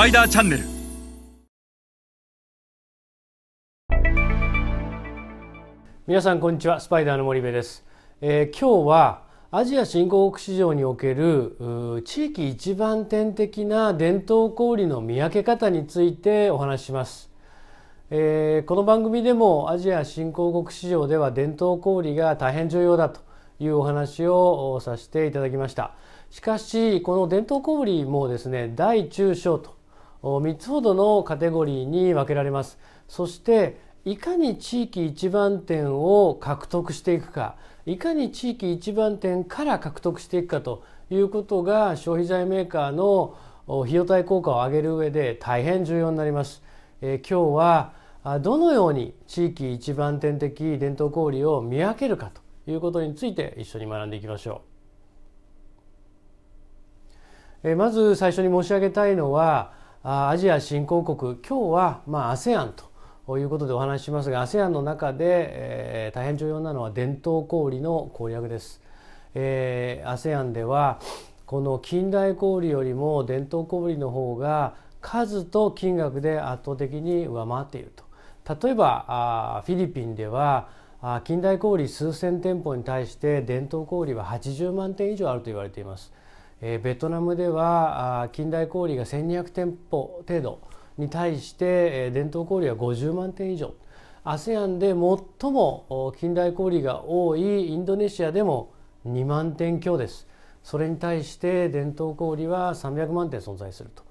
[0.00, 0.64] パイダーチャンネル
[6.06, 6.80] 皆さんこんにちは。
[6.80, 7.84] スパイダーの森部です、
[8.22, 17.30] えー今日はアジア新興国市場における地域一番点的な伝統小売の見分け方についてお話しします、
[18.08, 23.20] えーこの番組でもアジア新興国市場では伝統小売が大変重要だと
[23.58, 25.92] いうお話をおさせていただきました。
[26.30, 29.78] しかしこの伝統小売もですね大中小と
[30.22, 32.78] 3つほどのカテゴリーに分けられます。
[33.08, 37.56] そしていかに地域一番点を獲得していくか
[37.86, 46.62] いかに地域一番点から獲得していくかということが消費財メーカーの費用対効果を上げる上で大変重要になります、
[47.02, 48.00] えー今日は
[48.42, 52.30] どのように地域一番点的伝統小売を見分けるか
[52.64, 54.62] ということについて一緒に学んでいきましょ
[57.64, 57.68] う。
[57.68, 59.72] えーまず最初に申し上げたいのは
[60.02, 62.72] アジア新興国今日はまあ ASEAN
[63.26, 65.18] ということでお話ししますが ASEAN の中で、
[65.50, 68.80] えー大変重要なのは伝統小売の攻略です。
[69.34, 71.00] えー ASEAN では
[71.44, 80.70] この近代小売よりも伝統小売の方が数と金額で圧倒的に上回っていると例えばあフィリピンでは
[81.02, 86.10] あ近代小売数千店舗に対して伝統小売は80万店以上あると言われています。
[86.62, 90.60] えベトナムでは近代小売が1200店舗程度
[90.98, 91.64] に対して、
[92.08, 93.74] え伝統小売は50万店以上。
[94.24, 98.72] ASEAN で最も近代小売が多いインドネシアでも
[99.06, 100.28] 2万店強です。
[100.62, 104.02] それに対して伝統小売は300万店存在すると、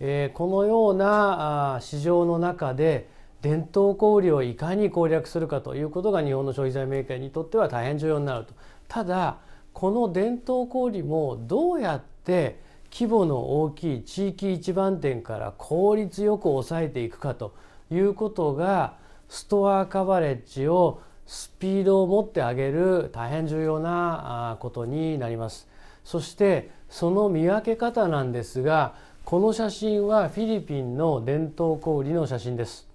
[0.00, 3.10] えこのような市場の中で
[3.42, 8.54] 伝統小売をいかに攻略するかということが日本の消費財メーカーにとっては大変重要になると。
[8.88, 9.38] ただ
[9.80, 12.60] この伝統小売もどうやって
[12.92, 17.54] 規模の大きい地域一番店から効率よく抑えていくかと
[17.90, 18.98] いうことが
[19.30, 25.66] ストアカバレッジをスピードを持って上げる大変重要なあことになります。
[26.04, 32.86] そしてその見分け方なんですがこの写真はフィリピンの伝統小売の写真です、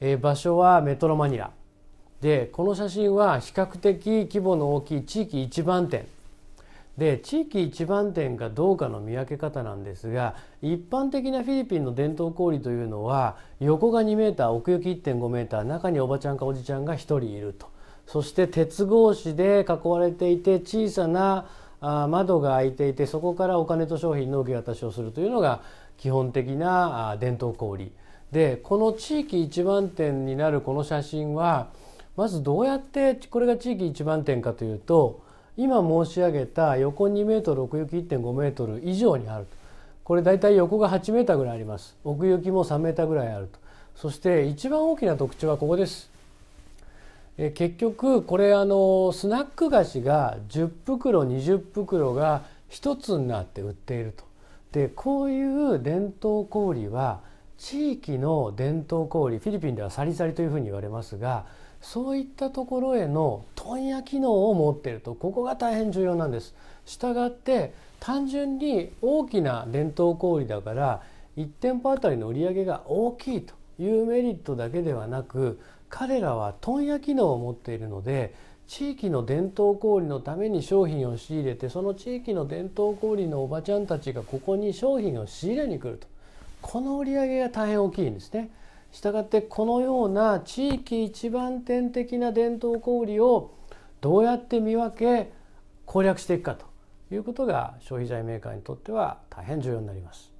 [0.00, 1.52] えー場所はメトロマニラ。
[2.22, 6.06] でこの写真は比較的規模の大きい地域一番店。
[6.96, 17.66] で地域一番店かどうかの見分け方なんですが一般的なフィリピンの伝統小売というのは横が2メーター奥行き1.5メーター中におばちゃんかおじちゃんが1人いると。
[18.06, 21.46] そして鉄格子で囲われていて小さな
[21.80, 25.62] 窓が開いていてそこからお金と商品の受け渡しをするというのが
[25.98, 27.90] 基本的な伝統小売。
[28.30, 31.68] でこの地域一番店になるこの写真は
[32.16, 35.22] まずどうやってこれが地域一番店かというと
[35.56, 39.46] 今申し上げた横2メートル奥行き1.5メートル以上にある
[40.04, 41.96] これ大体横が8メーターぐらいあります。
[42.04, 43.58] 奥行きも3メーターぐらいあると。
[43.94, 46.10] そして一番大きな特徴はここです。
[47.38, 54.24] え結局これあのスナック菓子が10袋20袋が一つになって売っていると。
[54.72, 57.20] でこういう伝統小売は
[57.58, 61.44] 地域の伝統小売フィリピンではサリサリというふうに言われますが
[61.82, 66.54] そういったところへの問屋機能を持っているとここが大変重要なんです。
[66.86, 71.02] したがって単純に大きな伝統小売だから
[71.36, 78.34] 1店舗あたりの売り上げが大きいというメリットだけではなく彼らは問屋機能を持っているので
[78.66, 86.06] 地域の伝統小売のために商品を仕入れてその地域の伝統小売のおばちゃんたちがここに商品を仕入れに来ると
[86.62, 88.50] この売り上げが大変大きいんですね。
[88.92, 93.54] したがってこのような地域一番点的な伝統小売を
[94.00, 95.32] どうやって見分け
[95.86, 96.66] 攻略していくかと
[97.12, 100.32] いうことが消費財メーカーにとっては大変重要になります。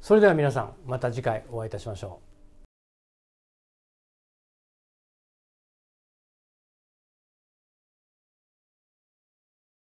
[0.00, 2.25] それでは皆さんまた次回お会いいたしましょう。